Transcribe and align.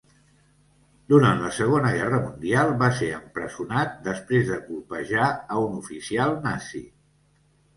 Durant 1.11 1.41
la 1.45 1.51
Segona 1.57 1.91
Guerra 1.97 2.21
Mundial 2.23 2.73
va 2.79 2.89
ser 3.01 3.11
empresonat 3.17 3.93
després 4.09 4.49
de 4.49 4.59
colpejar 4.71 5.29
a 5.29 5.63
un 5.67 5.79
oficial 5.83 6.35
nazi. 6.49 6.83